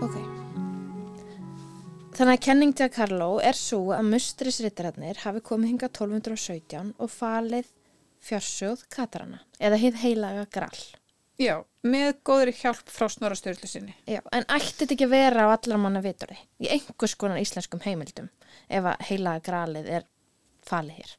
[0.03, 0.17] Ok.
[2.13, 7.13] Þannig að kenning til að Karló er svo að mustrisrittararnir hafi komið hinga 1217 og
[7.13, 7.69] falið
[8.23, 10.83] fjársjóð Katarana eða hið heilaga grall
[11.41, 13.95] Já, með góðri hjálp frá snorrastörlu sinni.
[14.05, 17.81] Já, en ætti þetta ekki að vera á allar manna vitori í einhvers konar íslenskum
[17.83, 18.29] heimildum
[18.69, 20.05] ef að heila gralið er
[20.67, 21.15] falið hér?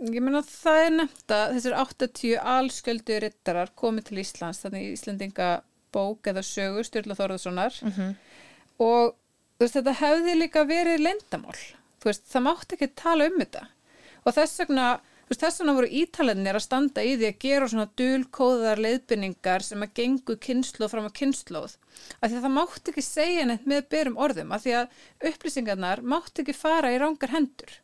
[0.00, 4.92] Ég menna það er nefnt að þessir 80 allsköldu rittarar komið til Íslands, þannig í
[4.94, 5.50] Íslandinga
[5.92, 8.14] bók eða sögu Sturla Þorðarssonar mm -hmm.
[8.86, 9.16] og
[9.60, 11.58] veist, þetta hefði líka verið lendamál.
[12.04, 13.66] Veist, það mátti ekki tala um þetta
[14.24, 14.86] og þess vegna
[15.38, 19.92] þess vegna voru ítalenir að standa í því að gera svona dulkóðar leiðbynningar sem að
[20.00, 21.76] gengu kynnslóð fram á kynnslóð
[22.20, 26.56] að það mátti ekki segja neitt með berum orðum af því að upplýsingarnar mátti ekki
[26.56, 27.78] fara í rángar hendur.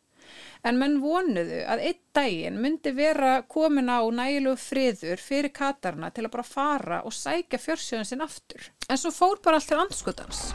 [0.67, 6.25] En menn vonuðu að einn daginn myndi vera komin á nægilegu friður fyrir katarna til
[6.25, 8.67] að bara fara og sækja fjörsjöðun sinn aftur.
[8.89, 10.49] En svo fór bara allt til anskotans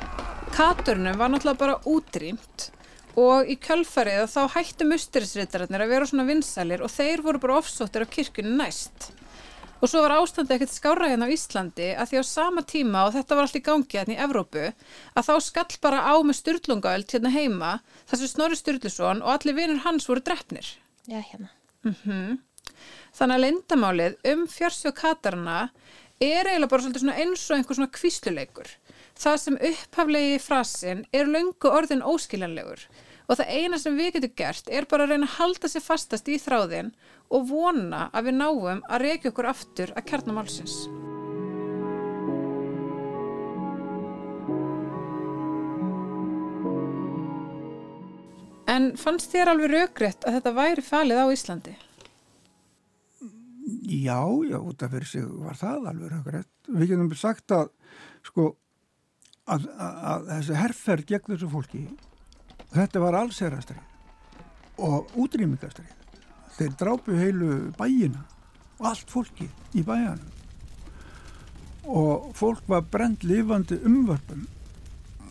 [0.52, 2.68] Katurnum var náttúrulega bara útrýmt
[3.18, 8.06] og í kjölfarið þá hættu musterisritararnir að vera svona vinsælir og þeir voru bara ofsóttir
[8.06, 9.10] af kirkunni næst.
[9.82, 13.16] Og svo var ástandi ekkert skára hérna á Íslandi að því á sama tíma og
[13.16, 17.10] þetta var allt í gangi hérna í Evrópu að þá skall bara á með styrlungaöld
[17.10, 17.72] hérna heima
[18.06, 20.76] þessu Snorri Sturluson og allir vinnur hans voru drefnir
[21.10, 21.50] Já hérna.
[21.82, 22.38] Mm -hmm.
[23.12, 25.70] Þannig að lindamálið um fjársjóð katarna
[26.20, 26.82] er eiginlega bara
[27.18, 28.68] eins og einhver svona kvísluleikur
[29.22, 32.86] það sem upphaflegi frasin er löngu orðin óskiljanlegur
[33.28, 36.28] og það eina sem við getum gert er bara að reyna að halda sér fastast
[36.28, 36.90] í þráðin
[37.32, 40.82] og vona að við náum að reykja okkur aftur að kjarnamálsins.
[48.72, 51.74] En fannst þér alveg raugrætt að þetta væri falið á Íslandi?
[53.92, 56.52] Já, já, út af fyrir sig var það alveg raugrætt.
[56.72, 57.68] Við getum sagt að
[58.26, 58.46] sko
[59.46, 61.86] að, að, að þessi herrferð gegn þessu fólki
[62.72, 65.98] þetta var allserastrið og útrýmingastrið
[66.58, 68.22] þeir drápu heilu bæina
[68.78, 70.32] og allt fólki í bæjanum
[71.84, 74.46] og fólk var brend lifandi umvörpum.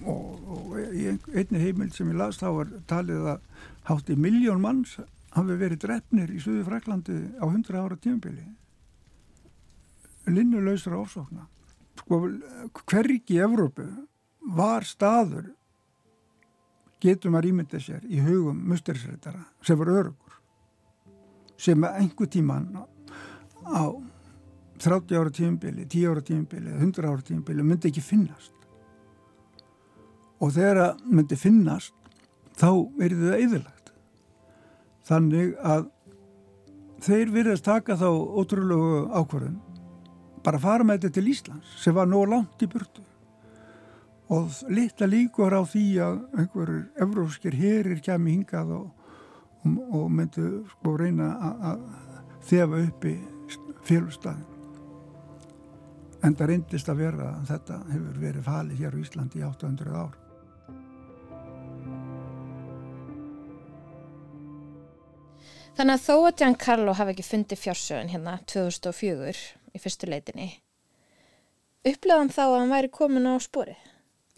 [0.05, 0.77] Og, og
[1.35, 3.43] einni heimild sem ég las þá var talið að
[3.85, 4.97] hátti miljón manns
[5.31, 8.47] hafi verið drefnir í Suðu Fraklandi á 100 ára tímabili.
[10.25, 11.45] Linnuleysra ofsókna
[12.01, 12.21] sko
[12.89, 13.87] hvergi í Evrópu
[14.57, 15.51] var staður
[17.01, 20.37] getur maður ímyndið sér í hugum musterisrættara sem var örugur
[21.61, 22.71] sem einhver tíman
[23.65, 23.85] á
[24.81, 28.53] 30 ára tíumbili, 10 ára tíumbili 100 ára tíumbili myndi ekki finnast.
[30.41, 31.93] Og þegar myndi finnast
[32.57, 33.91] þá er það eðilagt
[35.05, 35.85] þannig að
[37.05, 39.59] þeir virðast taka þá ótrúlegu ákvarðun
[40.43, 43.03] bara fara með þetta til Íslands sem var nóg langt í burtu
[44.31, 49.11] og litla líkur á því að einhverjur evróskir herir kemi hingað og,
[49.65, 51.33] og, og myndu sko reyna
[51.73, 51.83] að
[52.47, 53.17] þefa uppi
[53.85, 54.47] félagstæðin.
[56.21, 59.95] En það reyndist að vera að þetta hefur verið falið hér á Íslandi í 800
[59.99, 60.19] ár.
[65.75, 70.49] Þannig að þó að Giancarlo hafi ekki fundið fjársögun hérna 2004 í fyrstu leitinni,
[71.87, 73.77] upplegaðan þá að hann væri komin á spori?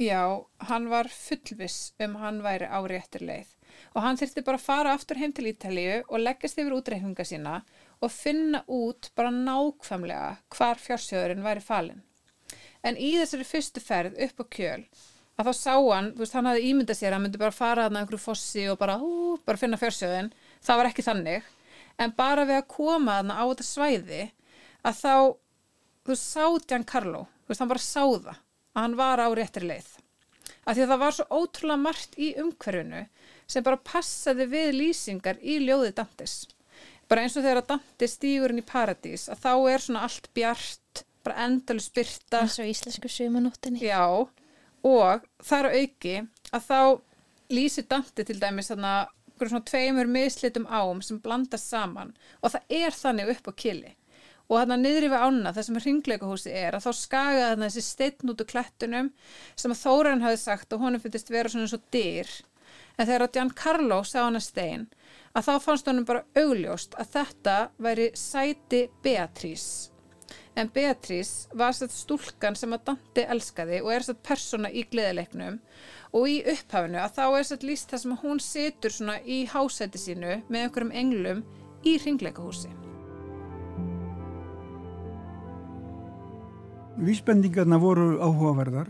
[0.01, 3.51] Já, hann var fullviss um hann væri á réttir leið
[3.93, 7.59] og hann þurfti bara að fara aftur heim til Ítalíu og leggast yfir útreikninga sína
[8.01, 12.03] og finna út bara nákvæmlega hvar fjársjóðurinn væri falinn.
[12.83, 14.83] En í þessari fyrstu ferð upp á kjöl
[15.39, 17.87] að þá sá hann, þú veist, hann hafði ímyndað sér að hann myndi bara fara
[17.87, 20.29] að einhverju fossi og bara, hú, bara finna fjársjóðin.
[20.61, 21.47] Það var ekki þannig.
[22.01, 24.21] En bara við að koma þarna á þetta svæði
[24.83, 25.15] að þá,
[26.03, 29.69] þú veist, sá Giancarlo, þú veist, hann bara sá það að hann var á réttri
[29.69, 29.91] leið.
[30.63, 33.05] Af því að það var svo ótrúlega margt í umhverfinu
[33.51, 36.35] sem bara passaði við lýsingar í ljóði Dantes.
[37.11, 41.03] Bara eins og þegar Dante stígur inn í paradís að þá er svona allt bjart,
[41.23, 42.43] bara endalu spyrta.
[42.43, 43.83] eins og íslensku sumanóttinni.
[43.83, 44.07] Já,
[44.83, 46.15] og þar á auki
[46.51, 46.79] að þá
[47.53, 49.07] lýsir Dante til dæmis svona
[49.67, 53.91] tveimur mislitum ám sem blandast saman og það er þannig upp á kili
[54.49, 58.33] og þarna niðri við ána þar sem ringleikahúsi er að þá skagaði þarna þessi steinn
[58.33, 59.13] út úr klettunum
[59.55, 62.29] sem að Þóran hafi sagt og honum finnst vera svona og dyr.
[62.97, 64.85] En þegar að Giancarlo sá hana stein
[65.33, 69.89] að þá fannst honum bara augljóst að þetta væri sæti Beatrice.
[70.53, 75.57] En Beatrice var sett stúlkan sem að Dante elskaði og er sett persóna í gleðileiknum.
[76.13, 79.43] Og í upphafinu að þá er sett líst það sem að hún situr svona í
[79.49, 81.45] hásæti sínu með einhverjum englum
[81.81, 82.92] í ringleikahúsi
[86.93, 88.89] Vísbendingarna voru áhugaverðar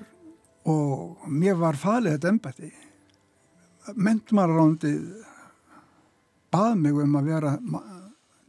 [0.67, 2.71] og mér var falið þetta embætti.
[3.95, 5.05] Mentmálarándið
[6.51, 7.53] bað mig um að vera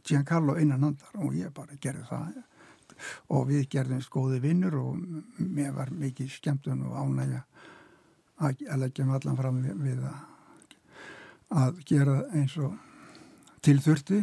[0.05, 2.43] Giancarlo innan handar og ég bara gerði það
[3.35, 4.99] og við gerðum skóði vinnur og
[5.39, 7.41] mér var mikið skemmtun og ánægja
[8.43, 10.19] að leggja mig allan fram við að,
[11.63, 12.75] að gera eins og
[13.63, 14.21] tilþurfti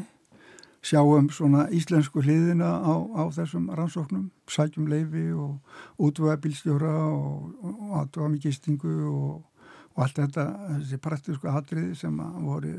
[0.83, 5.61] sjáum svona íslensku hliðina á, á þessum rannsóknum, sækjum leifi og
[6.03, 7.53] útvöða bílstjóra og,
[8.01, 10.47] aðtöða mikið gistingu og, og allt þetta,
[10.81, 12.75] þessi praktísku atriði sem voru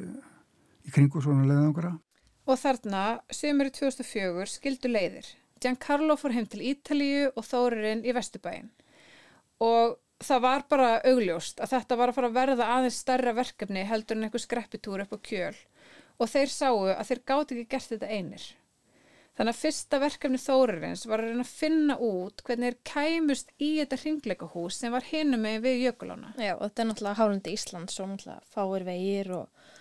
[0.83, 1.95] í kringu svona leiðangara.
[2.43, 5.29] Og þarna, sömur í 2004, skildu leiðir.
[5.63, 8.67] Giancarlo fór heim til Ítalíu og Þóririnn í Vesturbæin
[9.63, 13.85] og það var bara augljóst að þetta var að fara að verða aðeins starra verkefni
[13.87, 15.55] heldur en einhver skreppitúr upp á kjöl
[16.19, 18.45] og þeir sáu að þeir gáti ekki gert þetta einir.
[19.33, 23.69] Þannig að fyrsta verkefni Þóririns var að reyna að finna út hvernig þeir kæmust í
[23.79, 26.35] þetta hringleikahús sem var hinum með við jökulána.
[26.37, 29.71] Já, og þetta er náttúrulega hálundi Íslands og náttúrulega fáir vegir og,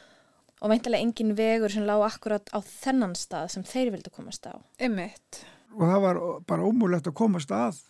[0.56, 4.56] og meintilega engin vegur sem lág akkurat á þennan stað sem þeir vildu komast á.
[4.80, 5.42] Ymmitt.
[5.76, 7.84] Og það var bara ómúlegt að komast að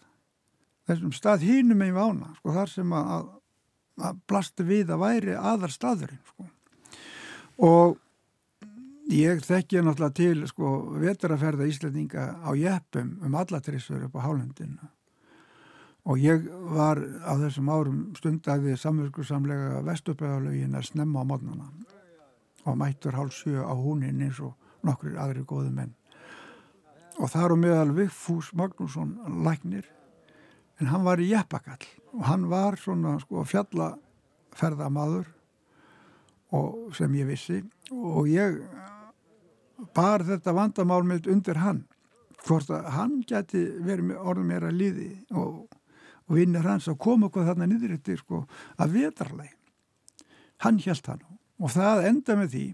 [0.91, 3.33] þessum stað hinum með vána, sko, þar sem að,
[4.03, 6.51] að blasti við að væri aðar staðurinn, sko.
[7.63, 8.02] Og
[9.11, 10.69] Ég þekki náttúrulega til sko
[11.03, 14.91] vetraferða Íslandinga á jeppum um allatrissur upp á Hálendinu.
[16.07, 21.69] Og ég var á þessum árum stundæði samverkursamlega vestupöðalögin að snemma á mótnana
[22.63, 24.55] og mættur hálf sjö á húnin eins og
[24.87, 25.95] nokkur aðri góðu menn.
[27.19, 29.87] Og þar og meðal Vigfús Magnússon læknir
[30.81, 35.27] en hann var í jeppakall og hann var svona sko fjallaferðamadur
[36.53, 37.61] og sem ég vissi
[37.93, 38.61] og ég
[39.97, 41.85] bar þetta vandamál með undir hann
[42.43, 45.67] hvort að hann geti verið orðið meira líði og,
[46.27, 48.45] og vinnir hans að koma okkur þarna niður eftir sko
[48.77, 49.53] að vetarleg
[50.67, 51.25] hann held hann
[51.63, 52.67] og það enda með því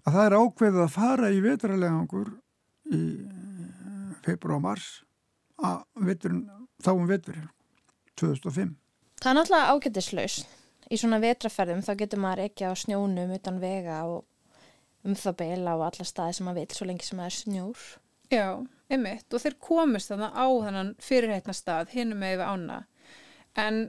[0.00, 2.32] að það er ákveðið að fara í vetarlegangur
[2.90, 3.02] í
[4.24, 4.88] februar og mars
[5.60, 6.46] að veturinn,
[6.80, 7.50] þá um veturinn
[8.20, 8.76] 2005
[9.20, 10.36] Það er náttúrulega ágættislaus
[10.90, 14.26] í svona vetraferðum þá getur maður ekki á snjónum utan vega og
[15.06, 17.84] um það beila á alla staði sem maður vil svo lengi sem það er snjór.
[18.30, 18.48] Já,
[18.92, 22.80] einmitt og þeir komist þannig á þannan fyrirheitna stað hinnum með yfir ána
[23.58, 23.80] en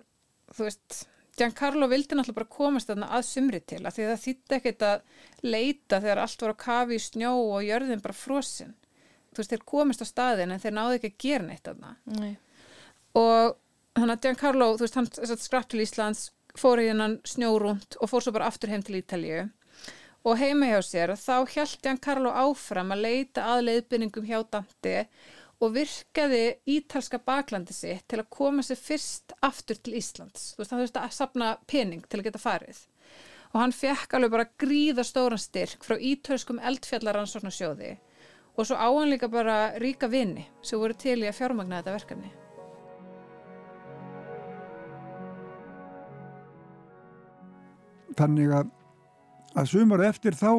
[0.55, 1.01] þú veist
[1.37, 5.03] Giancarlo vildi náttúrulega bara komast þannig að sumri til að því það þýtti ekkert að
[5.47, 8.73] leita þegar allt var á kafi í snjó og jörðin bara frosinn.
[9.31, 11.93] Þú veist, þeir komist á staðin en þeir náðu ekki að gera neitt þarna.
[12.19, 12.33] Nei.
[13.15, 13.55] Og
[13.95, 16.25] þannig að Giancarlo, þú veist, hann skrapp til Íslands,
[16.57, 19.49] fór í hennan snjórund og fór svo bara aftur heim til Ítalju
[20.27, 24.97] og heima hjá sér þá held Giancarlo áfram að leita að leiðbynningum hjá Dante
[25.61, 26.43] og virkaði
[26.73, 30.53] ítalska baklandi sitt til að koma sér fyrst aftur til Íslands.
[30.55, 32.81] Þú veist, hann þurfti að sapna pening til að geta farið.
[33.51, 37.97] Og hann fekk alveg bara gríða stóran styrk frá ítölskum eldfjallaransóknarsjóði
[38.57, 42.40] og svo áhan líka bara ríka vini sem voru til í að fjármagna þetta verkefni.
[48.19, 48.71] Þannig að,
[49.55, 50.51] að sumar eftir þá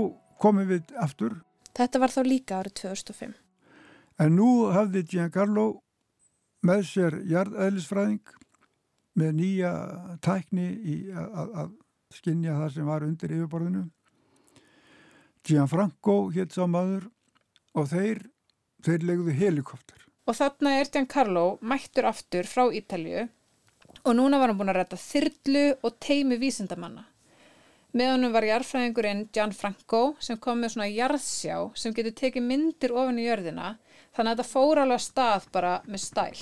[0.42, 1.38] komum við aftur.
[1.76, 3.34] Þetta var þá líka árið 2005.
[4.22, 5.66] En nú hafði Giancarlo
[6.66, 8.34] með sér jarðeðlisfræðing
[9.18, 9.72] með nýja
[10.24, 11.72] tækni í að, að
[12.12, 13.86] skinja það sem var undir yfirborðinu.
[15.42, 17.09] Gianfranco hétt sá maður
[17.74, 18.22] og þeir,
[18.84, 20.05] þeir legðu helikopter.
[20.28, 23.26] Og þarna er Giancarlo mættur aftur frá Ítalju
[24.03, 27.09] og núna var hann búin að rætta þyrlu og teimi vísindamanna.
[27.93, 33.20] Með honum var jarðfræðingurinn Gianfranco sem kom með svona jarðsjá sem getur tekið myndir ofin
[33.20, 33.74] í jörðina
[34.16, 36.40] þannig að þetta fór alveg að stað bara með stæl.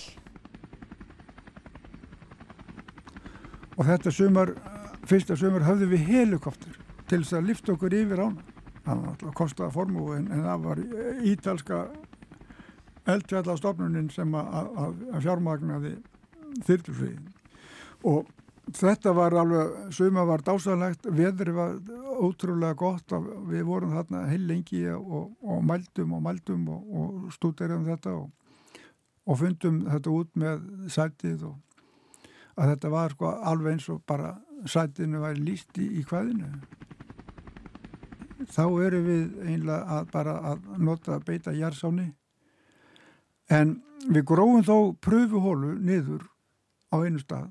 [3.80, 4.54] Og þetta sumar,
[5.10, 6.78] fyrsta sumar höfðu við helikopter
[7.10, 8.46] til þess að lifta okkur yfir ána.
[8.84, 10.84] Það var alltaf kostaða formú en, en það var
[11.32, 11.80] ítalska
[13.10, 15.96] eldfjallastofnunin sem að, að, að fjármagnaði
[16.68, 17.26] þyrtusviðin.
[18.06, 18.30] Og
[18.76, 21.78] þetta var alveg, suma var dásanlegt, veðri var
[22.20, 27.32] ótrúlega gott og við vorum þarna heil lengi og, og mældum og mældum og, og
[27.34, 28.28] stúderaðum þetta og,
[29.26, 30.62] og fundum þetta út með
[30.92, 31.58] sætið og
[32.60, 34.34] að þetta var sko alveg eins og bara
[34.68, 36.50] sætinu væri líst í, í hvaðinu.
[38.50, 42.10] Þá erum við einlega að bara að nota að beita jærsáni
[43.52, 46.24] en við grófum þó pröfuhólu niður
[46.92, 47.50] á einu stað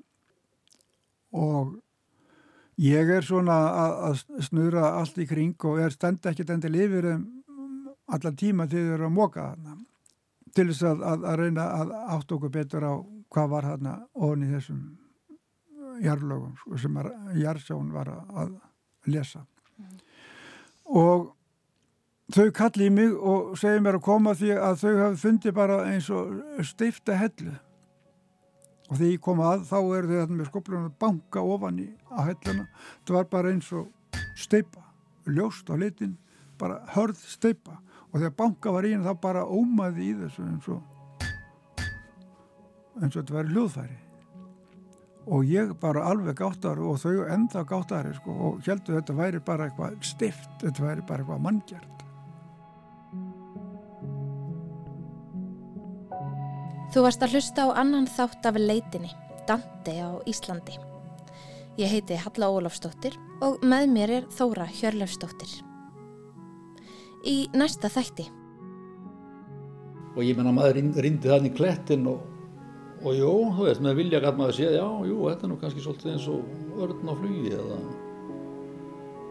[1.35, 1.75] og
[2.79, 3.57] ég er svona
[4.07, 7.27] að, snura allt í kring og er stend ekkert endil yfir um
[8.09, 9.75] allar tíma þegar þið eru að móka þarna
[10.55, 12.93] til þess að, að, að reyna að átt okkur betur á
[13.29, 14.79] hvað var þarna ofin í þessum
[16.03, 17.01] jarlögum sko, sem
[17.37, 18.55] Jarsjón var að
[19.09, 19.99] lesa mm.
[20.95, 21.29] og
[22.33, 25.81] þau kalli í mig og segi mér að koma því að þau hafi fundið bara
[25.89, 27.55] eins og steifta hellu
[28.89, 32.31] og þegar ég kom að þá eru þau með skoplunum að banka ofan í að
[32.31, 32.65] helluna.
[33.05, 34.83] Það var bara eins og steipa
[35.29, 36.17] ljóst á litin,
[36.57, 37.77] bara hörð steipa
[38.09, 40.81] og þegar banka var í henni þá bara ómaði í þessu eins og
[42.99, 43.99] eins og þetta væri hljóðfæri.
[45.29, 49.69] Og ég bara alveg gáttar og þau enda gáttar sko, og heldur þetta væri bara
[49.69, 51.98] eitthvað stift, þetta væri bara eitthvað manngjart
[56.89, 59.11] Þú varst að hlusta á annan þátt af leitinni,
[59.45, 60.73] Dante á Íslandi.
[61.77, 63.13] Ég heiti Halla Ólafsdóttir
[63.45, 65.51] og með mér er Þóra Hjörlefsdóttir.
[67.29, 68.25] Í næsta þætti.
[70.15, 72.23] Og ég menna maður rindi þannig klettin og,
[73.03, 75.83] og jú, þú veist, með vilja gæt maður séð, já, jú, þetta er nú kannski
[75.85, 77.77] svolítið eins og örn á flugi eða...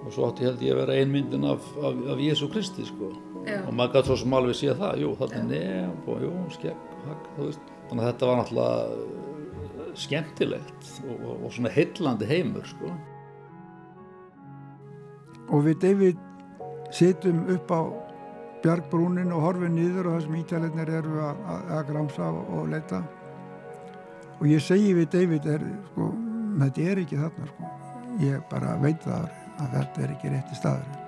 [0.04, 3.10] Og svo átti held ég að vera einmyndin af, af, af Jésu Kristi, sko.
[3.48, 3.58] Já.
[3.64, 6.86] Og maður gæti svo sem alveg séð það, jú, þetta er nefn og jú, skegg
[7.06, 12.92] þannig að þetta var náttúrulega skemmtilegt og, og, og svona heillandi heimur sko.
[15.48, 16.20] og við David
[16.94, 17.80] sittum upp á
[18.62, 22.70] bjargbrúnin og horfum nýður og það sem ítæðleginir eru að, að, að gramsa og, og
[22.74, 23.02] leita
[24.38, 26.12] og ég segi við David er, sko,
[26.62, 27.74] þetta er ekki þarna sko.
[28.22, 29.28] ég bara veit það
[29.58, 31.07] að þetta er ekki rétti staður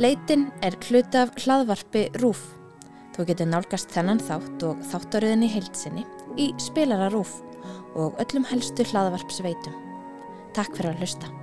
[0.00, 2.40] Leitin er hlut af hlaðvarpi Rúf.
[3.12, 6.06] Þú getur nálgast þennan þátt og þáttaröðinni heilsinni
[6.40, 7.34] í spilara Rúf
[7.92, 9.76] og öllum helstu hlaðvarpsveitum.
[10.56, 11.41] Takk fyrir að hlusta.